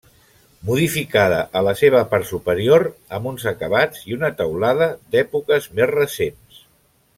[0.69, 2.85] Modificada a la seva part superior
[3.19, 6.67] amb uns acabats i una teulada d'èpoques més recents.